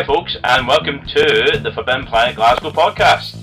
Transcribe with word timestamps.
Hi, 0.00 0.06
folks, 0.06 0.34
and 0.42 0.66
welcome 0.66 1.06
to 1.08 1.60
the 1.62 1.72
Forbidden 1.74 2.06
Planet 2.06 2.34
Glasgow 2.34 2.70
podcast. 2.70 3.36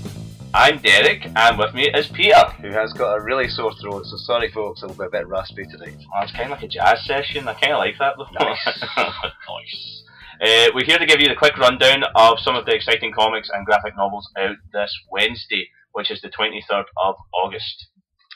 I'm 0.52 0.78
Derek, 0.78 1.30
and 1.36 1.56
with 1.56 1.72
me 1.72 1.88
is 1.94 2.08
Peter. 2.08 2.46
who 2.60 2.70
has 2.70 2.92
got 2.92 3.14
a 3.14 3.22
really 3.22 3.48
sore 3.48 3.72
throat, 3.80 4.06
so 4.06 4.16
sorry 4.16 4.50
folks, 4.50 4.82
it'll 4.82 4.96
be 4.96 5.04
a 5.04 5.08
bit 5.08 5.28
raspy 5.28 5.62
tonight. 5.66 5.94
Oh, 6.02 6.24
it's 6.24 6.32
kind 6.32 6.46
of 6.46 6.58
like 6.58 6.64
a 6.64 6.66
jazz 6.66 7.06
session. 7.06 7.46
I 7.46 7.54
kind 7.54 7.74
of 7.74 7.78
like 7.78 7.94
that. 8.00 8.14
though. 8.18 8.44
Nice. 8.44 8.66
nice. 8.96 10.02
Uh, 10.42 10.72
we're 10.74 10.84
here 10.84 10.98
to 10.98 11.06
give 11.06 11.20
you 11.20 11.28
the 11.28 11.36
quick 11.36 11.56
rundown 11.58 12.02
of 12.16 12.40
some 12.40 12.56
of 12.56 12.66
the 12.66 12.74
exciting 12.74 13.12
comics 13.12 13.48
and 13.54 13.64
graphic 13.64 13.96
novels 13.96 14.28
out 14.36 14.56
this 14.72 14.92
Wednesday, 15.12 15.68
which 15.92 16.10
is 16.10 16.20
the 16.22 16.28
23rd 16.28 16.86
of 17.00 17.14
August. 17.32 17.86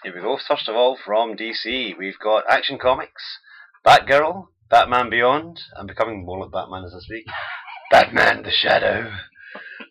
Here 0.04 0.14
we 0.14 0.20
go. 0.20 0.39
First 0.46 0.69
of 0.69 0.77
all, 0.77 0.97
from 1.05 1.36
DC, 1.36 1.98
we've 1.98 2.20
got 2.23 2.45
Action 2.48 2.78
Comics, 2.78 3.41
Batgirl, 3.84 4.47
Batman 4.70 5.11
Beyond, 5.11 5.61
I'm 5.77 5.89
becoming 5.89 6.25
more 6.25 6.39
like 6.39 6.52
Batman 6.52 6.84
as 6.84 6.95
I 6.95 7.00
speak, 7.00 7.27
Batman 7.92 8.42
the 8.42 8.51
Shadow, 8.51 9.12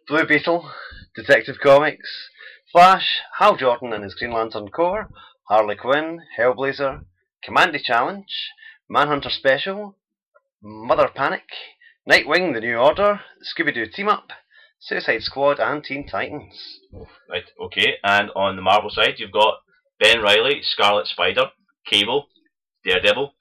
Blue 0.07 0.25
Beetle, 0.25 0.71
Detective 1.13 1.57
Comics, 1.61 2.29
Flash, 2.71 3.19
Hal 3.37 3.57
Jordan 3.57 3.93
and 3.93 4.03
his 4.03 4.15
Green 4.15 4.31
Lantern 4.31 4.69
Corps, 4.69 5.07
Harley 5.47 5.75
Quinn, 5.75 6.19
Hellblazer, 6.35 7.05
Kamandi 7.47 7.79
Challenge, 7.83 8.25
Manhunter 8.89 9.29
Special, 9.29 9.95
Mother 10.63 11.09
Panic, 11.13 11.43
Nightwing 12.09 12.55
the 12.55 12.59
New 12.59 12.75
Order, 12.75 13.19
Scooby 13.45 13.71
Doo 13.71 13.85
Team 13.85 14.07
Up, 14.07 14.29
Suicide 14.79 15.21
Squad, 15.21 15.59
and 15.59 15.83
Teen 15.83 16.07
Titans. 16.07 16.79
Oh, 16.95 17.05
right, 17.29 17.45
okay. 17.65 17.97
And 18.03 18.31
on 18.35 18.55
the 18.55 18.63
Marvel 18.63 18.89
side, 18.89 19.19
you've 19.19 19.31
got 19.31 19.59
Ben 19.99 20.23
Riley, 20.23 20.61
Scarlet 20.63 21.05
Spider, 21.05 21.51
Cable, 21.85 22.29
Daredevil, 22.83 23.35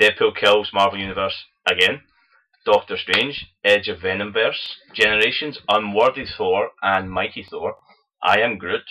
Deadpool 0.00 0.36
kills 0.36 0.70
Marvel 0.72 1.00
Universe 1.00 1.46
again, 1.66 2.02
Doctor 2.64 2.96
Strange, 2.96 3.46
Edge 3.62 3.88
of 3.88 3.98
Venomverse, 3.98 4.76
Generations, 4.94 5.58
Unworthy 5.68 6.24
Thor, 6.24 6.70
and 6.82 7.10
Mighty 7.10 7.46
Thor, 7.48 7.76
I 8.22 8.40
Am 8.40 8.56
Groot, 8.56 8.84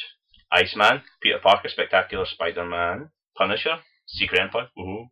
Iceman, 0.52 1.02
Peter 1.22 1.40
Parker, 1.42 1.70
Spectacular 1.70 2.26
Spider-Man, 2.26 3.10
Punisher, 3.36 3.80
Secret 4.06 4.42
Empire, 4.42 4.68
woohoo, 4.78 5.08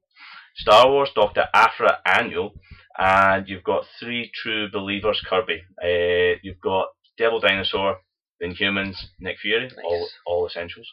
Star 0.56 0.90
Wars, 0.90 1.10
Doctor 1.16 1.48
Aphra 1.54 2.00
Annual, 2.06 2.54
and 2.98 3.48
you've 3.48 3.64
got 3.64 3.86
three 4.00 4.32
True 4.34 4.70
Believers 4.72 5.22
Kirby. 5.28 5.64
Uh, 5.84 6.38
you've 6.44 6.60
got 6.62 6.90
Devil 7.18 7.40
Dinosaur, 7.40 7.98
Inhumans, 8.44 8.98
Nick 9.20 9.38
Fury, 9.40 9.72
all, 9.84 10.08
all 10.26 10.48
essentials. 10.48 10.88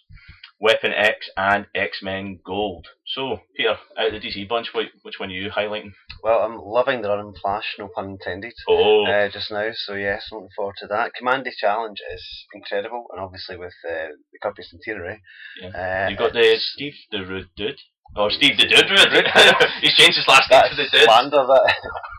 Weapon 0.61 0.93
X 0.93 1.31
and 1.37 1.67
X 1.75 2.01
Men 2.03 2.41
Gold. 2.45 2.87
So, 3.07 3.41
Peter, 3.57 3.77
out 3.97 4.13
of 4.15 4.21
the 4.21 4.29
DC 4.29 4.49
bunch, 4.49 4.75
which, 4.75 4.89
which 5.03 5.21
one 5.21 5.31
are 5.31 5.33
you 5.33 5.51
highlighting? 5.51 5.93
Well, 6.23 6.41
I'm 6.41 6.59
loving 6.59 7.01
the 7.03 7.09
run 7.09 7.21
in 7.29 7.35
Flash, 7.41 7.77
no 7.79 7.89
pun 7.95 8.11
intended. 8.11 8.53
Oh, 8.69 9.07
uh, 9.07 9.29
just 9.31 9.51
now. 9.53 9.71
So 9.73 9.95
yes, 9.95 10.27
looking 10.33 10.49
forward 10.57 10.75
to 10.79 10.89
that. 10.89 11.13
Kamandi 11.21 11.51
Challenge 11.57 11.99
is 12.13 12.47
incredible, 12.55 13.07
and 13.13 13.21
obviously 13.21 13.57
with 13.57 13.75
uh, 13.89 14.09
the 14.33 14.39
Kirby 14.43 14.63
Centenary. 14.65 15.23
Yeah. 15.63 15.69
Uh, 16.07 16.11
you 16.11 16.17
got 16.17 16.33
the 16.33 16.57
Steve 16.59 16.95
the 17.13 17.25
Rude 17.25 17.49
Dude. 17.57 17.79
Oh, 18.17 18.29
Steve 18.29 18.57
the 18.57 18.67
Dude 18.67 18.91
Rude. 18.91 19.27
He's 19.81 19.95
changed 19.95 20.17
his 20.17 20.27
last 20.27 20.51
name 20.51 20.63
to 20.71 20.77
the 20.77 20.89
Dude. 20.91 21.03
slander. 21.03 21.47
That 21.47 21.75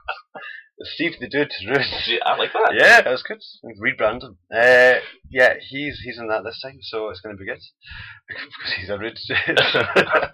Steve 0.84 1.14
the 1.20 1.28
Dude 1.28 1.52
Rude. 1.68 2.22
I 2.26 2.36
like 2.38 2.54
that. 2.54 2.74
Yeah, 2.74 3.02
that 3.02 3.10
was 3.12 3.24
good. 3.24 3.42
Rebranded. 3.80 4.32
Uh, 4.54 5.00
yeah, 5.30 5.56
he's 5.60 6.00
he's 6.04 6.18
in 6.18 6.28
that 6.30 6.44
this 6.44 6.60
time, 6.62 6.80
so 6.82 7.10
it's 7.10 7.20
going 7.22 7.36
to 7.36 7.40
be 7.40 7.46
good 7.46 7.60
because 8.28 8.74
he's 8.80 8.90
a 8.90 8.98
rude. 8.98 9.18
dude. 9.28 9.60
uh, 9.60 10.28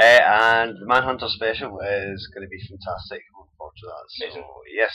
and 0.00 0.76
the 0.76 0.86
Manhunter 0.86 1.28
special 1.28 1.80
is 1.80 2.28
going 2.34 2.46
to 2.46 2.50
be 2.50 2.60
fantastic. 2.68 3.22
Looking 3.36 3.56
forward 3.56 3.74
to 3.78 3.86
that. 3.86 4.04
So 4.08 4.24
Amazing. 4.26 4.44
yes. 4.76 4.92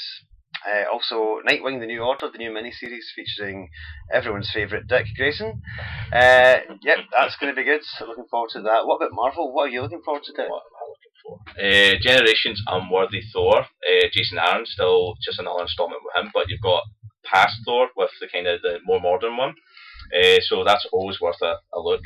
Uh, 0.66 0.86
also, 0.92 1.42
Nightwing: 1.48 1.80
The 1.80 1.86
New 1.86 2.02
Order, 2.02 2.30
the 2.32 2.38
new 2.40 2.50
miniseries 2.50 3.12
featuring 3.16 3.70
everyone's 4.12 4.50
favourite 4.52 4.88
Dick 4.88 5.06
Grayson. 5.16 5.62
Uh, 6.14 6.58
yep, 6.82 7.00
that's 7.12 7.36
going 7.38 7.54
to 7.54 7.56
be 7.60 7.66
good. 7.66 7.82
Looking 8.02 8.26
forward 8.32 8.50
to 8.54 8.62
that. 8.62 8.86
What 8.88 8.96
about 8.98 9.12
Marvel? 9.14 9.54
What 9.54 9.64
are 9.66 9.70
you 9.70 9.82
looking 9.82 10.02
forward 10.04 10.24
to? 10.24 10.32
Dick? 10.34 10.48
Uh, 11.58 11.96
Generations 12.02 12.62
Unworthy 12.68 13.22
Thor. 13.34 13.60
Uh, 13.62 14.08
Jason 14.12 14.38
Aaron, 14.38 14.66
still 14.66 15.16
just 15.24 15.40
another 15.40 15.64
installment 15.64 16.02
with 16.04 16.24
him, 16.24 16.32
but 16.34 16.50
you've 16.50 16.62
got 16.62 16.84
past 17.24 17.58
Thor 17.66 17.90
with 17.96 18.12
the 18.22 18.28
kind 18.28 18.48
of 18.48 18.62
the 18.62 18.80
more 18.86 19.02
modern 19.02 19.38
one. 19.38 19.56
Uh, 20.16 20.38
so 20.42 20.64
that's 20.64 20.88
always 20.92 21.20
worth 21.20 21.42
a, 21.42 21.56
a 21.74 21.80
look. 21.80 22.02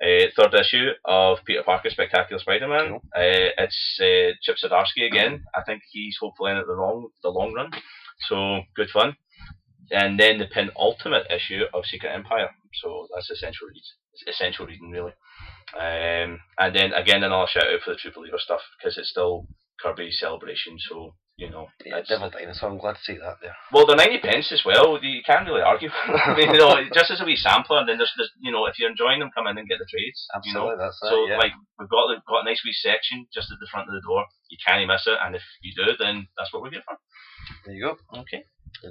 Uh, 0.00 0.26
third 0.36 0.54
issue 0.54 0.90
of 1.04 1.38
Peter 1.44 1.62
Parker 1.64 1.90
Spectacular 1.90 2.38
Spider-Man. 2.38 3.00
Uh, 3.16 3.50
it's 3.58 3.98
uh, 4.00 4.30
Chip 4.42 4.56
Zdarsky 4.62 5.06
again. 5.06 5.42
I 5.56 5.62
think 5.62 5.82
he's 5.90 6.16
hopefully 6.20 6.52
in 6.52 6.58
it 6.58 6.66
the 6.66 6.74
long 6.74 7.08
the 7.22 7.30
long 7.30 7.52
run. 7.52 7.70
So 8.28 8.60
good 8.76 8.90
fun. 8.90 9.16
And 9.90 10.20
then 10.20 10.38
the 10.38 10.46
penultimate 10.46 11.26
issue 11.30 11.62
of 11.74 11.86
Secret 11.86 12.12
Empire. 12.14 12.50
So 12.82 13.08
that's 13.12 13.30
essential 13.30 13.66
read. 13.66 13.82
Essential 14.26 14.66
reading 14.66 14.90
really. 14.90 15.12
Um, 15.78 16.40
and 16.58 16.74
then 16.74 16.92
again 16.92 17.22
another 17.22 17.46
shout 17.50 17.68
out 17.68 17.80
for 17.84 17.92
the 17.92 17.96
True 18.00 18.12
Believer 18.14 18.38
stuff 18.38 18.60
because 18.78 18.96
it's 18.96 19.10
still 19.10 19.46
Kirby 19.80 20.10
Celebration. 20.12 20.78
So 20.88 21.14
you 21.36 21.48
know, 21.50 21.68
Yeah, 21.86 22.00
Devil 22.02 22.30
Dinosaur. 22.30 22.68
I'm 22.68 22.78
glad 22.82 22.96
to 22.98 23.04
see 23.06 23.14
that 23.14 23.36
there. 23.40 23.54
well, 23.70 23.86
they're 23.86 23.94
ninety 23.94 24.18
pence 24.18 24.50
as 24.50 24.64
well. 24.66 24.98
You 25.00 25.22
can't 25.24 25.46
really 25.46 25.62
argue. 25.62 25.88
I 26.08 26.34
mean, 26.34 26.50
you 26.50 26.58
know, 26.58 26.74
just 26.92 27.12
as 27.12 27.20
a 27.20 27.24
wee 27.24 27.36
sampler, 27.36 27.78
and 27.78 27.88
then 27.88 27.96
there's, 27.98 28.10
there's, 28.16 28.32
you 28.40 28.50
know, 28.50 28.66
if 28.66 28.74
you're 28.76 28.90
enjoying 28.90 29.20
them, 29.20 29.30
come 29.32 29.46
in 29.46 29.56
and 29.56 29.68
get 29.68 29.78
the 29.78 29.86
trades. 29.86 30.26
You 30.42 30.52
know, 30.54 30.66
Absolutely, 30.74 30.84
that's 30.84 30.98
it. 31.00 31.06
so 31.06 31.26
yeah. 31.28 31.38
like 31.38 31.52
we've 31.78 31.88
got 31.88 32.08
the- 32.10 32.22
got 32.26 32.42
a 32.42 32.44
nice 32.44 32.62
wee 32.64 32.72
section 32.74 33.28
just 33.32 33.52
at 33.52 33.58
the 33.60 33.68
front 33.70 33.86
of 33.86 33.94
the 33.94 34.02
door. 34.02 34.24
You 34.50 34.58
can't 34.66 34.82
miss 34.88 35.06
it, 35.06 35.14
and 35.22 35.36
if 35.36 35.42
you 35.62 35.70
do, 35.78 35.92
then 35.96 36.26
that's 36.36 36.52
what 36.52 36.62
we're 36.62 36.72
here 36.74 36.82
for. 36.82 36.98
there 37.66 37.74
you 37.76 37.86
go. 37.86 38.18
Okay. 38.18 38.42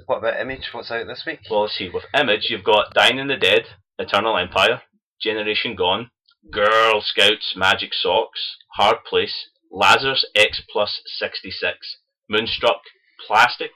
What 0.06 0.24
about 0.24 0.40
Image? 0.40 0.70
What's 0.72 0.90
out 0.90 1.06
this 1.06 1.24
week? 1.26 1.40
Well, 1.50 1.68
let's 1.68 1.76
see. 1.76 1.90
With 1.92 2.04
Image, 2.16 2.46
you've 2.48 2.64
got 2.64 2.94
Dying 2.94 3.20
and 3.20 3.28
the 3.28 3.36
Dead, 3.36 3.68
Eternal 3.98 4.38
Empire, 4.38 4.80
Generation 5.20 5.74
Gone, 5.74 6.10
Grrl 6.52 7.02
Scouts 7.02 7.54
Magic 7.56 7.92
Socks, 7.92 8.56
Hard 8.74 9.04
Place, 9.04 9.48
Lazarus 9.70 10.24
X 10.34 10.62
Plus 10.70 11.00
66, 11.06 11.98
Moonstruck, 12.28 12.82
Plastic, 13.26 13.72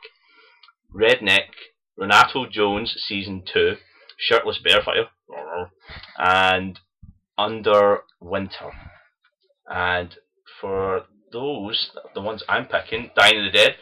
Redneck, 0.94 1.48
Renato 1.96 2.46
Jones 2.46 2.94
Season 2.96 3.42
2, 3.52 3.76
Shirtless 4.18 4.58
Bear-Fighter, 4.58 5.08
and 6.18 6.78
Under 7.36 8.00
Winter. 8.20 8.70
And 9.66 10.14
for 10.60 11.02
those, 11.32 11.90
the 12.14 12.20
ones 12.20 12.44
I'm 12.48 12.66
picking, 12.66 13.10
Dying 13.16 13.38
and 13.38 13.46
the 13.46 13.50
Dead, 13.50 13.76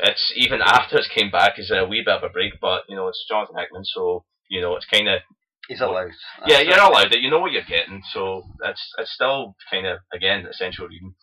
it's 0.00 0.32
even 0.36 0.60
after 0.64 0.98
it's 0.98 1.08
came 1.08 1.30
back 1.30 1.58
is 1.58 1.70
a 1.70 1.86
wee 1.86 2.02
bit 2.04 2.14
of 2.14 2.22
a 2.22 2.28
break, 2.28 2.54
but 2.60 2.82
you 2.88 2.96
know 2.96 3.08
it's 3.08 3.24
Jonathan 3.28 3.56
Hickman, 3.58 3.84
so 3.84 4.24
you 4.48 4.60
know 4.60 4.76
it's 4.76 4.86
kind 4.86 5.08
of 5.08 5.20
He's 5.68 5.80
allowed. 5.80 6.10
yeah, 6.46 6.58
That's 6.58 6.68
you're 6.68 6.80
allowed 6.84 7.12
it. 7.14 7.20
You 7.20 7.30
know 7.30 7.38
what 7.40 7.52
you're 7.52 7.62
getting, 7.62 8.02
so 8.12 8.44
it's 8.64 8.82
it's 8.98 9.12
still 9.12 9.56
kind 9.70 9.86
of 9.86 9.98
again 10.12 10.46
essential 10.46 10.86
reading. 10.88 11.14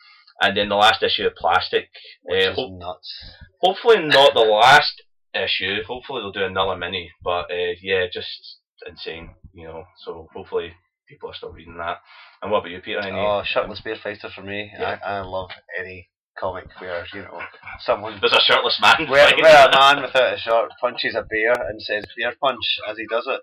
And 0.41 0.57
then 0.57 0.69
the 0.69 0.75
last 0.75 1.03
issue 1.03 1.27
of 1.27 1.35
Plastic, 1.35 1.89
Which 2.23 2.47
uh, 2.47 2.49
is 2.51 2.55
ho- 2.55 2.75
nuts. 2.79 3.13
hopefully 3.59 3.99
not 3.99 4.33
the 4.33 4.39
last 4.41 5.03
issue. 5.35 5.83
Hopefully 5.87 6.21
they'll 6.21 6.31
do 6.31 6.45
another 6.45 6.75
mini, 6.75 7.11
but 7.23 7.51
uh, 7.51 7.73
yeah, 7.81 8.05
just 8.11 8.57
insane. 8.87 9.29
You 9.53 9.67
know, 9.67 9.83
so 10.03 10.27
hopefully 10.33 10.73
people 11.07 11.29
are 11.29 11.35
still 11.35 11.51
reading 11.51 11.77
that. 11.77 11.97
And 12.41 12.51
what 12.51 12.59
about 12.59 12.71
you, 12.71 12.79
Peter? 12.79 12.99
Any? 13.01 13.19
Oh, 13.19 13.43
shirtless 13.45 13.81
bear 13.81 13.97
fighter 14.01 14.29
for 14.33 14.41
me. 14.41 14.71
Yeah. 14.79 14.97
I, 15.05 15.17
I 15.17 15.21
love 15.21 15.49
any 15.79 16.09
comic 16.39 16.65
where 16.79 17.05
you 17.13 17.21
know 17.21 17.39
someone 17.81 18.17
There's 18.19 18.33
a 18.33 18.41
shirtless 18.41 18.79
man. 18.81 19.07
where, 19.11 19.29
where 19.37 19.67
a 19.67 19.71
man 19.71 20.01
without 20.01 20.33
a 20.33 20.37
shirt 20.39 20.71
punches 20.79 21.13
a 21.13 21.21
bear 21.21 21.53
and 21.69 21.79
says 21.81 22.05
bear 22.17 22.33
punch 22.41 22.63
as 22.89 22.97
he 22.97 23.05
does 23.07 23.27
it. 23.29 23.41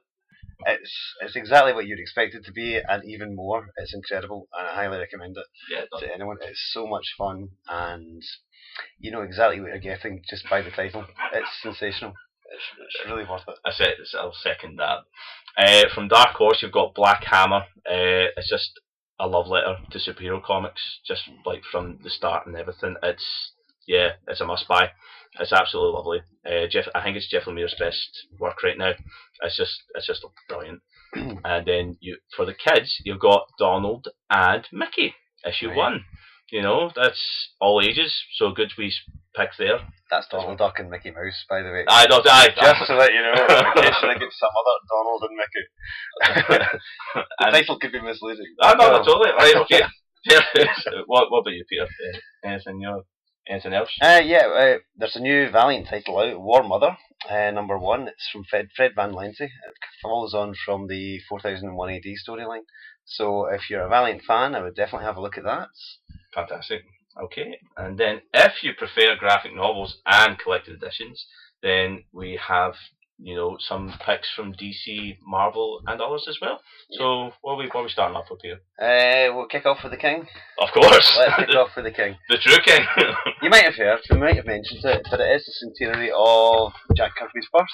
It's 0.66 1.14
it's 1.20 1.36
exactly 1.36 1.72
what 1.72 1.86
you'd 1.86 2.00
expect 2.00 2.34
it 2.34 2.44
to 2.46 2.52
be 2.52 2.76
and 2.76 3.04
even 3.04 3.36
more. 3.36 3.68
It's 3.76 3.94
incredible 3.94 4.48
and 4.56 4.68
I 4.68 4.74
highly 4.74 4.98
recommend 4.98 5.36
it 5.36 5.46
yeah, 5.70 5.82
it 5.82 5.88
does. 5.90 6.00
to 6.00 6.12
anyone. 6.12 6.38
It's 6.42 6.70
so 6.72 6.86
much 6.86 7.14
fun 7.16 7.50
and 7.68 8.22
you 8.98 9.10
know 9.10 9.22
exactly 9.22 9.60
what 9.60 9.68
you're 9.68 9.78
getting 9.78 10.22
just 10.28 10.48
by 10.48 10.62
the 10.62 10.70
title. 10.70 11.04
It's 11.32 11.62
sensational. 11.62 12.14
It's, 12.50 12.64
it's 12.80 13.10
really 13.10 13.24
worth 13.28 13.42
it. 13.46 13.58
I 13.64 13.72
said 13.72 13.94
I'll 14.18 14.32
second 14.32 14.78
that. 14.78 15.04
Uh, 15.56 15.88
from 15.94 16.08
Dark 16.08 16.36
Horse, 16.36 16.62
you've 16.62 16.72
got 16.72 16.94
Black 16.94 17.24
Hammer. 17.24 17.64
Uh, 17.86 18.30
it's 18.36 18.48
just 18.48 18.80
a 19.20 19.26
love 19.26 19.48
letter 19.48 19.76
to 19.90 19.98
superhero 19.98 20.42
comics, 20.42 21.00
just 21.06 21.22
like 21.44 21.62
from 21.70 21.98
the 22.02 22.10
start 22.10 22.46
and 22.46 22.56
everything. 22.56 22.94
It's 23.02 23.52
yeah, 23.88 24.10
it's 24.28 24.40
a 24.40 24.46
must 24.46 24.68
buy. 24.68 24.90
It's 25.40 25.52
absolutely 25.52 25.92
lovely. 25.96 26.20
Uh, 26.46 26.66
Jeff, 26.70 26.86
I 26.94 27.02
think 27.02 27.16
it's 27.16 27.28
Jeff 27.30 27.44
Lemire's 27.46 27.74
best 27.78 28.26
work 28.38 28.62
right 28.62 28.78
now. 28.78 28.92
It's 29.42 29.56
just 29.56 29.82
it's 29.94 30.06
just 30.06 30.24
brilliant. 30.48 30.80
and 31.14 31.66
then 31.66 31.96
you 32.00 32.18
for 32.36 32.44
the 32.46 32.54
kids, 32.54 32.96
you've 33.04 33.20
got 33.20 33.46
Donald 33.58 34.08
and 34.30 34.64
Mickey 34.72 35.14
issue 35.44 35.68
Right. 35.68 35.76
one. 35.76 36.04
You 36.50 36.62
know 36.62 36.90
that's 36.96 37.20
all 37.60 37.82
ages, 37.84 38.14
so 38.36 38.52
good 38.52 38.72
we 38.78 38.90
pick 39.36 39.50
there. 39.58 39.80
That's 40.10 40.26
Donald 40.28 40.56
Duck 40.56 40.78
and 40.78 40.88
Mickey 40.88 41.10
Mouse, 41.10 41.44
by 41.48 41.60
the 41.60 41.68
way. 41.68 41.84
I 41.86 42.06
don't. 42.06 42.26
I 42.26 42.48
Just 42.56 42.86
to 42.88 42.96
let 42.96 43.12
you 43.12 43.20
know, 43.20 43.32
in 43.36 43.82
case 43.82 44.00
I 44.00 44.14
get 44.16 44.32
some 44.32 44.54
other 44.56 44.76
Donald 44.88 45.22
and 45.28 45.36
Mickey. 45.36 45.64
the 47.14 47.24
And- 47.44 47.52
title 47.54 47.78
could 47.78 47.92
be 47.92 48.00
misleading. 48.00 48.46
No, 48.62 48.74
Oh. 48.80 49.02
totally. 49.04 49.30
Right, 49.38 49.56
okay. 49.56 49.82
what, 51.06 51.30
what 51.30 51.40
about 51.40 51.52
you, 51.52 51.64
Peter? 51.68 51.84
Uh, 51.84 52.48
anything 52.48 52.80
you're 52.80 53.02
Anything 53.48 53.72
else? 53.72 53.90
Uh, 54.00 54.20
yeah, 54.22 54.46
uh, 54.46 54.78
there's 54.96 55.16
a 55.16 55.20
new 55.20 55.48
Valiant 55.50 55.88
title 55.88 56.18
out, 56.18 56.40
War 56.40 56.62
Mother, 56.62 56.98
uh, 57.30 57.50
number 57.50 57.78
one. 57.78 58.06
It's 58.06 58.28
from 58.30 58.44
Fred, 58.44 58.68
Fred 58.76 58.92
Van 58.94 59.12
Lente. 59.12 59.40
It 59.40 59.50
follows 60.02 60.34
on 60.34 60.54
from 60.66 60.86
the 60.86 61.18
4001 61.28 61.90
AD 61.90 62.04
storyline. 62.28 62.64
So 63.06 63.46
if 63.46 63.70
you're 63.70 63.86
a 63.86 63.88
Valiant 63.88 64.22
fan, 64.22 64.54
I 64.54 64.62
would 64.62 64.76
definitely 64.76 65.06
have 65.06 65.16
a 65.16 65.22
look 65.22 65.38
at 65.38 65.44
that. 65.44 65.68
Fantastic. 66.34 66.82
Okay, 67.20 67.58
and 67.76 67.98
then 67.98 68.20
if 68.34 68.62
you 68.62 68.74
prefer 68.74 69.16
graphic 69.16 69.54
novels 69.54 69.98
and 70.06 70.38
collected 70.38 70.74
editions, 70.74 71.26
then 71.62 72.04
we 72.12 72.38
have 72.46 72.74
you 73.20 73.34
know 73.34 73.56
some 73.60 73.92
picks 74.04 74.30
from 74.34 74.54
DC, 74.54 75.18
Marvel, 75.26 75.80
and 75.86 76.00
others 76.00 76.26
as 76.28 76.38
well. 76.40 76.60
So 76.92 77.32
what 77.42 77.54
are 77.54 77.56
we 77.56 77.66
what 77.66 77.80
are 77.80 77.82
we 77.84 77.88
starting 77.90 78.16
off 78.16 78.26
with 78.30 78.40
here? 78.42 78.60
Uh, 78.80 79.34
we'll 79.34 79.46
kick 79.48 79.66
off 79.66 79.78
with 79.82 79.92
the 79.92 79.98
King. 79.98 80.26
Of 80.58 80.68
course, 80.72 81.16
Let's 81.18 81.36
kick 81.36 81.56
off 81.56 81.70
with 81.76 81.84
the 81.84 81.90
King. 81.90 82.16
the 82.28 82.38
true 82.38 82.58
king. 82.64 82.84
You 83.42 83.50
might 83.50 83.64
have 83.64 83.76
heard, 83.76 84.00
we 84.10 84.18
might 84.18 84.34
have 84.36 84.46
mentioned 84.46 84.84
it, 84.84 85.06
but 85.10 85.20
it 85.20 85.30
is 85.36 85.46
the 85.46 85.52
centenary 85.52 86.10
of 86.16 86.72
Jack 86.96 87.12
Kirby's 87.16 87.48
birth. 87.52 87.68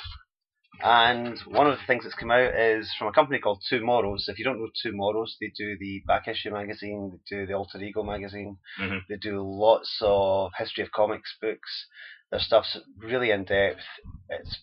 And 0.82 1.38
one 1.46 1.66
of 1.70 1.78
the 1.78 1.84
things 1.86 2.02
that's 2.04 2.14
come 2.16 2.30
out 2.30 2.52
is 2.54 2.92
from 2.98 3.08
a 3.08 3.12
company 3.12 3.38
called 3.38 3.62
TwoMorrows. 3.72 4.28
If 4.28 4.38
you 4.38 4.44
don't 4.44 4.58
know 4.58 4.68
TwoMorrows, 4.84 5.30
they 5.40 5.50
do 5.56 5.76
the 5.78 6.02
Back 6.06 6.28
Issue 6.28 6.50
magazine, 6.50 7.12
they 7.12 7.36
do 7.36 7.46
the 7.46 7.54
Alter 7.54 7.78
Ego 7.78 8.02
magazine, 8.02 8.58
Mhm. 8.78 9.00
they 9.08 9.16
do 9.16 9.40
lots 9.40 9.96
of 10.02 10.50
history 10.58 10.84
of 10.84 10.90
comics 10.92 11.34
books. 11.40 11.86
Their 12.30 12.40
stuff's 12.40 12.76
really 12.98 13.30
in 13.30 13.44
depth. 13.44 13.80
It's 14.28 14.58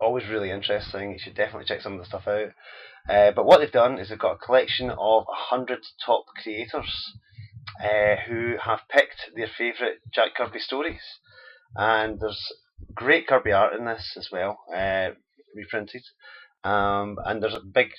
always 0.00 0.28
really 0.28 0.50
interesting. 0.50 1.12
You 1.12 1.18
should 1.18 1.34
definitely 1.34 1.66
check 1.66 1.80
some 1.80 1.94
of 1.94 1.98
the 1.98 2.06
stuff 2.06 2.28
out. 2.28 2.50
Uh, 3.08 3.32
but 3.32 3.46
what 3.46 3.58
they've 3.58 3.72
done 3.72 3.98
is 3.98 4.08
they've 4.08 4.18
got 4.18 4.36
a 4.36 4.44
collection 4.46 4.90
of 4.90 5.24
100 5.26 5.80
top 6.04 6.24
creators 6.42 7.14
uh, 7.82 8.16
who 8.26 8.56
have 8.62 8.80
picked 8.90 9.30
their 9.34 9.46
favourite 9.46 9.96
Jack 10.12 10.34
Kirby 10.36 10.58
stories. 10.58 11.00
And 11.74 12.20
there's 12.20 12.52
great 12.94 13.26
Kirby 13.26 13.52
art 13.52 13.74
in 13.74 13.84
this 13.86 14.14
as 14.16 14.28
well, 14.30 14.58
uh, 14.74 15.10
reprinted. 15.54 16.02
Um, 16.64 17.18
and 17.24 17.42
there's 17.42 17.54
a 17.54 17.60
big, 17.60 17.90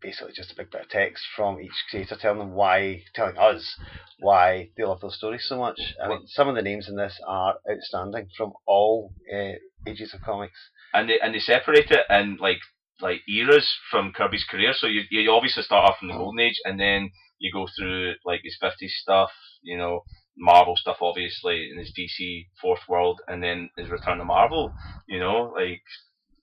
basically 0.00 0.32
just 0.34 0.52
a 0.52 0.56
big 0.56 0.70
bit 0.70 0.82
of 0.82 0.88
text 0.88 1.24
from 1.36 1.60
each 1.60 1.84
creator 1.90 2.16
telling 2.16 2.38
them 2.38 2.52
why, 2.52 3.02
telling 3.14 3.36
us 3.36 3.78
why 4.20 4.70
they 4.76 4.84
love 4.84 5.00
those 5.00 5.16
stories 5.16 5.46
so 5.46 5.58
much. 5.58 5.80
I 6.02 6.08
mean, 6.08 6.26
some 6.26 6.48
of 6.48 6.54
the 6.54 6.62
names 6.62 6.88
in 6.88 6.96
this 6.96 7.18
are 7.26 7.56
outstanding 7.70 8.28
from 8.36 8.52
all 8.66 9.12
uh, 9.32 9.52
ages 9.86 10.14
of 10.14 10.22
comics. 10.22 10.58
And 10.94 11.08
they 11.08 11.18
and 11.22 11.34
they 11.34 11.38
separate 11.40 11.90
it 11.90 12.06
in 12.10 12.36
like 12.40 12.60
like 13.00 13.20
eras 13.28 13.68
from 13.90 14.12
Kirby's 14.12 14.44
career. 14.50 14.72
So 14.74 14.86
you 14.86 15.02
you 15.10 15.30
obviously 15.30 15.62
start 15.62 15.88
off 15.90 15.98
from 15.98 16.08
the 16.08 16.14
golden 16.14 16.40
age, 16.40 16.58
and 16.64 16.78
then 16.80 17.10
you 17.38 17.52
go 17.52 17.66
through 17.78 18.14
like 18.24 18.40
his 18.42 18.56
fifties 18.60 18.94
stuff, 19.00 19.30
you 19.62 19.76
know, 19.78 20.02
Marvel 20.36 20.76
stuff, 20.76 20.96
obviously, 21.00 21.68
and 21.70 21.78
his 21.78 21.92
DC 21.96 22.46
Fourth 22.60 22.80
World, 22.88 23.20
and 23.28 23.42
then 23.42 23.70
his 23.76 23.88
return 23.90 24.18
to 24.18 24.24
Marvel. 24.24 24.72
You 25.06 25.20
know, 25.20 25.52
like 25.56 25.82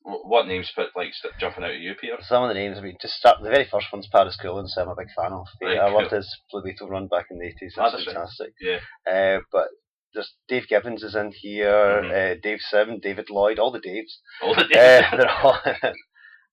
what 0.04 0.48
names 0.48 0.72
put 0.76 0.90
like 0.96 1.10
jumping 1.40 1.64
out 1.64 1.72
at 1.72 1.80
you, 1.80 1.96
Peter? 2.00 2.18
Some 2.22 2.44
of 2.44 2.50
the 2.50 2.54
names, 2.54 2.78
I 2.78 2.82
mean, 2.82 2.96
just 3.02 3.16
start, 3.16 3.42
the 3.42 3.50
very 3.50 3.66
first 3.70 3.88
one's 3.92 4.08
Paris 4.08 4.38
Cullins, 4.40 4.74
so 4.76 4.84
I'm 4.84 4.90
a 4.90 4.96
big 4.96 5.08
fan 5.16 5.34
of. 5.34 5.48
Very 5.60 5.80
I 5.80 5.90
loved 5.90 6.12
his 6.12 6.30
Blue 6.52 6.62
Beetle 6.62 6.88
run 6.90 7.08
back 7.08 7.26
in 7.32 7.40
the 7.40 7.46
80s, 7.46 7.72
Ah, 7.78 7.90
that's 7.90 7.94
that's 7.94 8.08
right. 8.08 8.14
fantastic. 8.16 8.54
Yeah. 8.62 8.80
Uh, 9.12 9.40
but 9.52 9.68
there's 10.16 10.34
Dave 10.48 10.68
Gibbons 10.68 11.04
is 11.04 11.14
in 11.16 11.32
here, 11.34 12.02
Mhm. 12.02 12.12
uh, 12.38 12.40
Dave 12.42 12.62
Sim, 12.62 13.00
David 13.00 13.30
Lloyd, 13.30 13.60
all 13.60 13.70
the 13.72 13.80
Daves. 13.80 14.14
All 14.42 14.56
the 14.56 14.64
Uh, 14.64 15.16
they're 15.18 15.30
all. 15.30 15.62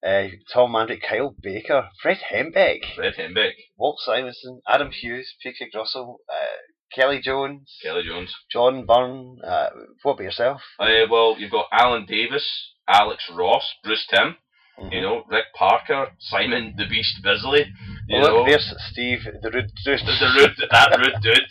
Uh, 0.04 0.30
Tom 0.52 0.72
Mandrake, 0.72 1.00
Kyle 1.08 1.32
Baker, 1.40 1.88
Fred 2.02 2.18
Hembeck, 2.28 2.80
Fred 2.96 3.14
Hembeck, 3.14 3.52
Walt 3.76 4.00
Simonson, 4.00 4.60
Adam 4.68 4.90
Hughes, 4.90 5.32
P. 5.40 5.52
Craig 5.56 5.70
Russell, 5.76 6.18
uh, 6.28 6.56
Kelly 6.92 7.20
Jones, 7.20 7.78
Kelly 7.84 8.02
Jones. 8.02 8.34
John 8.50 8.84
Byrne. 8.84 9.38
Uh, 9.46 9.68
what 10.02 10.14
about 10.14 10.24
yourself? 10.24 10.60
Uh, 10.80 11.06
well, 11.08 11.36
you've 11.38 11.52
got 11.52 11.68
Alan 11.70 12.04
Davis, 12.04 12.74
Alex 12.88 13.30
Ross, 13.30 13.72
Bruce 13.84 14.04
Timm, 14.08 14.38
Mhm. 14.80 14.92
you 14.92 15.00
know, 15.02 15.22
Rick 15.28 15.54
Parker, 15.54 16.10
Simon 16.18 16.74
the 16.76 16.86
Beast 16.86 17.22
Bisley. 17.22 17.66
You 18.08 18.22
Well, 18.22 18.38
know, 18.38 18.44
there's 18.44 18.74
Steve, 18.90 19.22
the 19.40 19.50
rude 19.52 19.70
dude. 19.84 20.00
the, 20.00 20.12
the 20.18 20.32
rude, 20.36 20.68
that 20.68 20.98
rude 20.98 21.14
dude, 21.22 21.46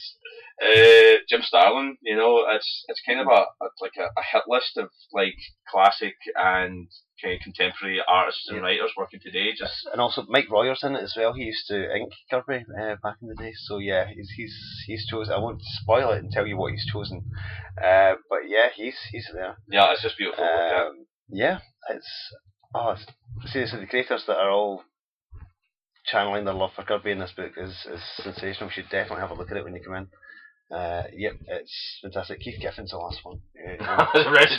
uh, 0.61 1.17
Jim 1.27 1.41
Starlin. 1.41 1.97
You 2.01 2.15
know, 2.15 2.45
it's 2.49 2.85
it's 2.87 3.01
kind 3.05 3.19
of 3.19 3.27
a, 3.27 3.45
a 3.63 3.67
like 3.81 3.93
a, 3.97 4.03
a 4.19 4.23
hit 4.31 4.43
list 4.47 4.77
of 4.77 4.89
like 5.13 5.35
classic 5.69 6.15
and 6.35 6.87
kind 7.21 7.35
of 7.35 7.41
contemporary 7.41 7.99
artists 8.07 8.47
and 8.47 8.57
Yeah. 8.57 8.63
writers 8.63 8.91
working 8.97 9.19
today. 9.23 9.53
Just 9.57 9.87
and 9.91 9.99
also 10.01 10.25
Mike 10.29 10.49
Royer's 10.49 10.83
in 10.83 10.95
it 10.95 11.03
as 11.03 11.13
well. 11.17 11.33
He 11.33 11.43
used 11.43 11.67
to 11.67 11.95
ink 11.95 12.11
Kirby 12.29 12.65
uh, 12.79 12.95
back 13.03 13.17
in 13.21 13.27
the 13.27 13.35
day. 13.35 13.53
So 13.67 13.77
yeah, 13.79 14.05
he's 14.07 14.29
he's 14.35 14.55
he's 14.87 15.07
chosen. 15.07 15.33
I 15.33 15.39
won't 15.39 15.61
spoil 15.81 16.11
it 16.11 16.23
and 16.23 16.31
tell 16.31 16.47
you 16.47 16.57
what 16.57 16.71
he's 16.73 16.85
chosen, 16.91 17.23
uh, 17.83 18.13
but 18.29 18.47
yeah, 18.47 18.69
he's 18.75 18.97
he's 19.11 19.27
there. 19.33 19.57
yeah, 19.69 19.91
it's 19.91 20.01
just 20.03 20.17
beautiful. 20.17 20.43
to 20.43 20.49
look 20.51 20.61
at. 20.73 20.87
Um, 20.87 21.05
yeah, 21.29 21.59
it's 21.89 22.09
oh 22.75 22.91
it's, 22.91 23.05
seriously 23.51 23.79
the 23.79 23.87
creators 23.87 24.23
that 24.27 24.37
are 24.37 24.51
all 24.51 24.83
channeling 26.05 26.45
their 26.45 26.53
love 26.53 26.71
for 26.75 26.83
Kirby 26.83 27.11
in 27.11 27.19
this 27.19 27.31
book 27.31 27.53
is 27.57 27.71
is 27.91 28.01
sensational. 28.23 28.69
You 28.69 28.73
should 28.83 28.89
definitely 28.89 29.21
have 29.21 29.31
a 29.31 29.35
look 29.35 29.51
at 29.51 29.57
it 29.57 29.63
when 29.63 29.75
you 29.75 29.81
come 29.83 29.95
in. 29.95 30.07
Uh, 30.73 31.03
yep, 31.13 31.33
it's 31.47 31.99
fantastic. 32.01 32.39
Keith 32.39 32.59
Giffen's 32.61 32.91
the 32.91 32.97
last 32.97 33.19
one. 33.23 33.41
Uh, 33.81 34.05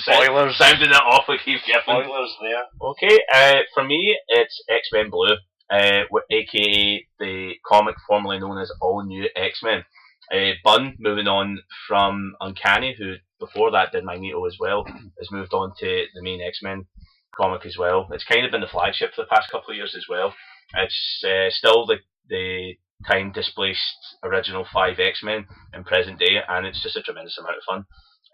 Spoilers. 0.01 0.57
Sounding 0.59 0.91
it 0.91 0.95
off 1.03 1.25
with 1.29 1.41
Keith 1.45 1.61
Giffen. 1.67 1.83
Spoilers 2.05 2.37
there. 2.41 2.65
Okay, 2.81 3.19
uh, 3.35 3.61
for 3.75 3.85
me, 3.85 4.17
it's 4.29 4.63
X 4.69 4.89
Men 4.93 5.11
Blue, 5.11 5.37
uh, 5.71 6.03
wi- 6.11 6.27
aka 6.31 7.07
the 7.19 7.53
comic 7.67 7.95
formerly 8.07 8.39
known 8.39 8.59
as 8.59 8.71
All 8.81 9.03
New 9.05 9.29
X 9.37 9.61
Men. 9.63 9.85
Uh, 10.33 10.53
Bunn, 10.65 10.97
moving 10.99 11.27
on 11.27 11.61
from 11.89 12.35
Uncanny, 12.41 12.95
who 12.99 13.15
before 13.41 13.71
that 13.73 13.93
did 13.93 14.05
Magneto 14.05 14.45
as 14.47 14.57
well, 14.61 14.85
has 15.19 15.31
moved 15.31 15.53
on 15.55 15.73
to 15.81 16.05
the 16.15 16.23
main 16.23 16.41
X 16.41 16.61
Men 16.63 16.87
comic 17.35 17.65
as 17.67 17.77
well. 17.79 18.09
It's 18.13 18.25
kind 18.25 18.45
of 18.45 18.51
been 18.53 18.61
the 18.61 18.67
flagship 18.67 19.13
for 19.15 19.23
the 19.23 19.29
past 19.35 19.51
couple 19.51 19.71
of 19.71 19.77
years 19.77 19.95
as 19.97 20.05
well. 20.09 20.35
It's 20.75 21.23
uh, 21.27 21.49
still 21.51 21.87
the 21.87 21.97
the 22.29 22.75
time 23.03 23.33
displaced 23.33 24.17
original 24.23 24.67
five 24.73 24.99
X 24.99 25.23
Men 25.23 25.47
in 25.75 25.85
present 25.85 26.19
day, 26.19 26.39
and 26.49 26.67
it's 26.67 26.83
just 26.83 26.97
a 26.97 27.03
tremendous 27.03 27.39
amount 27.39 27.57
of 27.57 27.63
fun. 27.69 27.85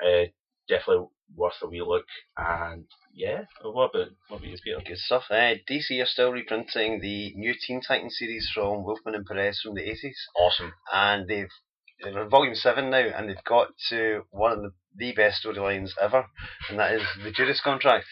Uh, 0.04 0.26
definitely 0.68 1.06
worth 1.34 1.54
a 1.62 1.68
wee 1.68 1.82
look. 1.82 2.04
And 2.36 2.84
yeah, 3.14 3.44
what 3.62 3.90
about 3.94 4.08
what 4.28 4.38
about 4.38 4.44
you, 4.48 4.56
Peter? 4.62 4.80
Good 4.86 4.98
stuff. 4.98 5.24
Uh, 5.30 5.54
DC 5.68 6.00
are 6.02 6.06
still 6.06 6.30
reprinting 6.32 7.00
the 7.00 7.32
new 7.34 7.54
Teen 7.66 7.80
Titans 7.80 8.16
series 8.18 8.50
from 8.54 8.84
Wolfman 8.84 9.14
and 9.14 9.26
Perez 9.26 9.60
from 9.62 9.74
the 9.74 9.82
80s. 9.82 10.14
Awesome. 10.36 10.72
and 10.92 11.28
they've 11.28 11.50
they're 12.00 12.22
in 12.22 12.28
volume 12.30 12.54
seven 12.54 12.90
now, 12.90 12.98
and 12.98 13.28
they've 13.28 13.44
got 13.44 13.68
to 13.90 14.22
one 14.30 14.52
of 14.52 14.62
the, 14.62 14.70
the 14.96 15.12
best 15.12 15.44
storylines 15.44 15.90
ever, 16.00 16.26
and 16.68 16.78
that 16.78 16.92
is 16.92 17.02
the 17.22 17.32
Judas 17.32 17.60
contract. 17.60 18.06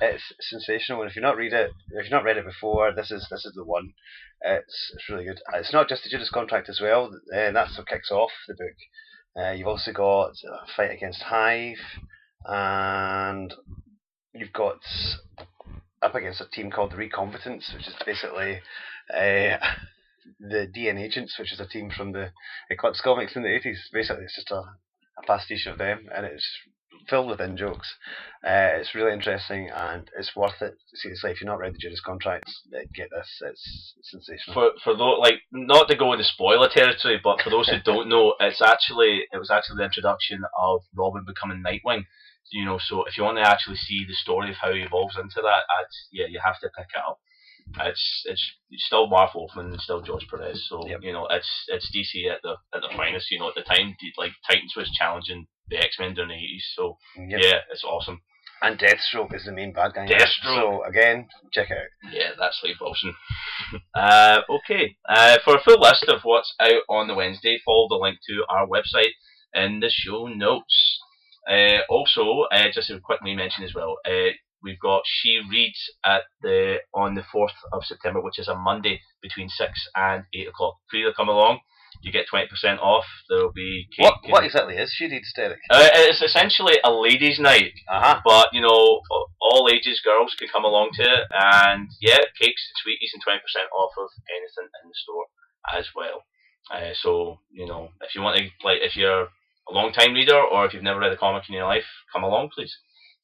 It's 0.00 0.22
sensational, 0.40 1.00
and 1.00 1.10
if 1.10 1.16
you've 1.16 1.22
not 1.22 1.38
read 1.38 1.54
it, 1.54 1.70
if 1.90 2.04
you've 2.04 2.12
not 2.12 2.24
read 2.24 2.36
it 2.36 2.44
before, 2.44 2.92
this 2.92 3.10
is 3.10 3.26
this 3.30 3.46
is 3.46 3.54
the 3.54 3.64
one. 3.64 3.94
It's 4.42 4.92
it's 4.94 5.08
really 5.08 5.24
good. 5.24 5.40
It's 5.54 5.72
not 5.72 5.88
just 5.88 6.04
the 6.04 6.10
Judas 6.10 6.30
contract 6.30 6.68
as 6.68 6.80
well, 6.80 7.10
and 7.34 7.56
that's 7.56 7.78
what 7.78 7.88
kicks 7.88 8.10
off 8.10 8.30
the 8.46 8.54
book. 8.54 8.76
Uh, 9.38 9.52
you've 9.52 9.66
also 9.66 9.92
got 9.92 10.32
fight 10.76 10.90
against 10.90 11.22
Hive, 11.22 11.80
and 12.44 13.54
you've 14.34 14.52
got 14.52 14.80
up 16.02 16.14
against 16.14 16.40
a 16.40 16.48
team 16.48 16.70
called 16.70 16.92
the 16.92 16.96
Recombatants, 16.96 17.74
which 17.74 17.88
is 17.88 17.94
basically 18.04 18.60
uh, 19.12 19.56
the 20.40 20.70
DNAgents, 20.76 21.38
which 21.38 21.52
is 21.52 21.60
a 21.60 21.66
team 21.66 21.90
from 21.90 22.12
the 22.12 22.30
Eclipse 22.70 23.00
comics 23.00 23.36
in 23.36 23.42
the 23.42 23.48
80s. 23.48 23.78
Basically, 23.92 24.24
it's 24.24 24.36
just 24.36 24.50
a, 24.50 24.56
a 25.18 25.26
pastiche 25.26 25.66
of 25.66 25.78
them, 25.78 26.06
and 26.14 26.26
it's 26.26 26.46
filled 27.08 27.28
with 27.28 27.40
in 27.40 27.56
jokes. 27.56 27.94
Uh, 28.44 28.78
it's 28.78 28.94
really 28.94 29.12
interesting, 29.12 29.70
and 29.74 30.08
it's 30.18 30.36
worth 30.36 30.60
it. 30.60 30.76
Seriously, 30.94 31.30
if 31.30 31.40
you've 31.40 31.46
not 31.46 31.58
read 31.58 31.74
the 31.74 31.78
Judas 31.78 32.00
Contract, 32.00 32.44
uh, 32.74 32.78
get 32.94 33.08
this. 33.10 33.42
It's 33.42 33.94
sensational. 34.04 34.54
For 34.54 34.70
for 34.84 34.96
those 34.96 35.18
like 35.20 35.40
not 35.50 35.88
to 35.88 35.96
go 35.96 36.12
into 36.12 36.24
spoiler 36.24 36.68
territory, 36.68 37.20
but 37.22 37.42
for 37.42 37.50
those 37.50 37.68
who 37.68 37.80
don't 37.84 38.08
know, 38.08 38.34
it's 38.40 38.62
actually 38.62 39.24
it 39.32 39.38
was 39.38 39.50
actually 39.50 39.78
the 39.78 39.84
introduction 39.84 40.42
of 40.58 40.82
Robin 40.94 41.24
becoming 41.26 41.62
Nightwing. 41.62 42.04
You 42.52 42.64
know, 42.64 42.78
so 42.78 43.04
if 43.04 43.18
you 43.18 43.24
want 43.24 43.38
to 43.38 43.42
actually 43.42 43.76
see 43.76 44.04
the 44.06 44.14
story 44.14 44.50
of 44.50 44.56
how 44.62 44.72
he 44.72 44.80
evolves 44.80 45.16
into 45.16 45.42
that, 45.42 45.66
I'd, 45.66 45.90
yeah, 46.12 46.26
you 46.28 46.38
have 46.44 46.60
to 46.60 46.70
pick 46.76 46.86
it 46.94 47.02
up. 47.04 47.18
It's 47.80 48.22
it's, 48.26 48.52
still 48.86 49.08
Marv 49.08 49.30
Wolfman 49.34 49.66
and 49.66 49.80
still 49.80 50.00
George 50.00 50.26
Perez, 50.28 50.66
so 50.68 50.86
Yep. 50.86 51.00
you 51.02 51.12
know 51.12 51.26
it's 51.30 51.64
it's 51.68 51.90
DC 51.94 52.30
at 52.32 52.40
the 52.42 52.56
at 52.74 52.82
the 52.82 52.94
finest. 52.96 53.30
You 53.30 53.38
know, 53.40 53.48
at 53.48 53.54
the 53.54 53.62
time, 53.62 53.96
like 54.16 54.32
Titans 54.48 54.74
was 54.76 54.90
challenging 54.92 55.46
the 55.68 55.76
X 55.78 55.96
Men 55.98 56.14
during 56.14 56.30
the 56.30 56.36
eighties, 56.36 56.66
so 56.74 56.96
Yep. 57.16 57.40
yeah, 57.42 57.58
it's 57.70 57.84
awesome. 57.84 58.22
And 58.62 58.78
Deathstroke 58.78 59.34
is 59.34 59.44
the 59.44 59.52
main 59.52 59.72
bad 59.72 59.92
guy. 59.94 60.06
Deathstroke. 60.06 60.44
So 60.44 60.84
again, 60.84 61.28
check 61.52 61.70
it 61.70 61.76
out. 61.76 62.12
Yeah, 62.12 62.30
that's 62.38 62.60
Lee 62.64 62.74
Wilson. 62.80 63.14
uh, 63.94 64.40
okay, 64.48 64.96
uh, 65.08 65.36
for 65.44 65.56
a 65.56 65.62
full 65.62 65.80
list 65.80 66.06
of 66.08 66.20
what's 66.22 66.54
out 66.58 66.82
on 66.88 67.06
the 67.08 67.14
Wednesday, 67.14 67.58
follow 67.64 67.88
the 67.88 67.96
link 67.96 68.18
to 68.28 68.44
our 68.48 68.66
website 68.66 69.12
in 69.52 69.80
the 69.80 69.90
show 69.90 70.26
notes. 70.28 71.00
Uh, 71.48 71.80
also, 71.90 72.46
uh, 72.50 72.64
just 72.72 72.88
to 72.88 72.98
quickly 73.00 73.34
mention 73.34 73.62
as 73.62 73.74
well, 73.74 73.98
uh, 74.06 74.32
we've 74.66 74.80
got 74.90 75.02
She 75.06 75.40
Reads 75.50 75.80
at 76.04 76.22
the 76.42 76.78
on 76.92 77.14
the 77.14 77.24
fourth 77.32 77.56
of 77.72 77.84
September, 77.86 78.20
which 78.20 78.38
is 78.42 78.48
a 78.48 78.54
Monday 78.70 79.00
between 79.22 79.48
six 79.48 79.72
and 79.94 80.24
eight 80.34 80.48
o'clock. 80.48 80.74
Free 80.90 81.04
to 81.04 81.12
come 81.16 81.30
along. 81.30 81.60
you 82.02 82.12
get 82.12 82.26
20% 82.28 82.44
off. 82.92 83.06
There'll 83.28 83.52
be 83.64 83.86
cake. 83.96 84.04
What 84.04 84.16
what 84.32 84.44
exactly 84.44 84.74
is 84.76 84.92
She 84.96 85.06
Reads 85.06 85.32
Derek? 85.34 85.60
Uh, 85.70 85.88
it's 86.10 86.20
essentially 86.28 86.76
a 86.84 86.90
ladies' 86.92 87.40
night, 87.40 87.72
Uh 87.88 88.00
huh. 88.04 88.16
but 88.24 88.46
you 88.52 88.60
know, 88.60 89.00
all 89.46 89.64
ages 89.72 90.00
girls 90.04 90.34
can 90.38 90.48
come 90.54 90.64
along 90.70 90.90
to 90.98 91.02
it, 91.02 91.24
and 91.32 91.88
yeah, 92.08 92.20
cakes 92.40 92.62
and 92.68 92.76
sweeties 92.82 93.12
and 93.14 93.22
20% 93.24 93.38
off 93.80 93.92
of 94.04 94.08
anything 94.36 94.68
in 94.82 94.88
the 94.90 94.98
store 95.04 95.26
as 95.78 95.86
well. 95.96 96.18
Uh, 96.74 96.92
so 97.02 97.38
you 97.60 97.66
know, 97.70 97.82
if 98.02 98.14
you 98.14 98.20
want 98.22 98.36
to, 98.36 98.44
like, 98.68 98.80
if 98.88 98.94
you're 98.96 99.28
a 99.68 99.72
long 99.78 99.90
time 99.92 100.12
reader 100.14 100.36
or 100.52 100.66
if 100.66 100.72
you've 100.74 100.82
never 100.88 101.00
read 101.00 101.12
a 101.12 101.16
comic 101.16 101.44
in 101.48 101.54
your 101.54 101.66
life, 101.66 101.88
come 102.12 102.24
along, 102.24 102.50
please. 102.54 102.74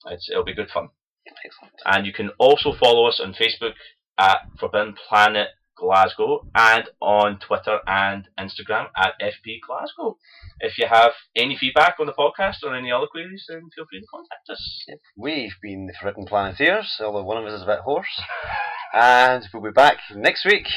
It's, 0.07 0.29
it'll 0.31 0.45
be 0.53 0.55
good 0.55 0.71
fun. 0.71 0.89
Excellent. 1.27 1.75
And 1.85 2.07
you 2.07 2.13
can 2.13 2.31
also 2.39 2.73
follow 2.73 3.07
us 3.07 3.21
on 3.23 3.35
Facebook 3.35 3.75
at 4.19 4.39
Forbidden 4.59 4.95
Planet 5.09 5.49
Glasgow 5.77 6.47
and 6.55 6.85
on 7.01 7.39
Twitter 7.41 7.81
and 7.87 8.29
Instagram 8.39 8.87
at 8.97 9.15
FP 9.21 9.59
Glasgow. 9.67 10.17
If 10.61 10.79
you 10.79 10.87
have 10.89 11.13
any 11.37 11.57
feedback 11.59 11.97
on 11.99 12.07
the 12.07 12.13
podcast 12.13 12.63
or 12.63 12.75
any 12.75 12.93
other 12.93 13.07
queries, 13.07 13.45
then 13.49 13.69
feel 13.75 13.85
free 13.91 14.01
to 14.01 14.07
contact 14.07 14.49
us. 14.51 14.85
Yep. 14.87 14.99
We've 15.17 15.57
been 15.61 15.87
the 15.87 15.95
Forbidden 16.01 16.27
Planeteers, 16.27 17.01
although 17.01 17.25
one 17.25 17.39
of 17.39 17.47
us 17.47 17.55
is 17.55 17.63
a 17.63 17.67
bit 17.67 17.81
hoarse. 17.81 18.23
And 18.95 19.45
we'll 19.53 19.63
be 19.63 19.71
back 19.71 19.99
next 20.15 20.45
week. 20.45 20.69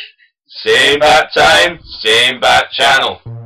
Same 0.47 0.99
bat 0.99 1.31
time, 1.33 1.79
same 1.83 2.39
bat 2.39 2.71
channel. 2.71 3.44